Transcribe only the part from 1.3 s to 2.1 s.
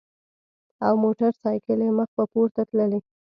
ساېکلې مخ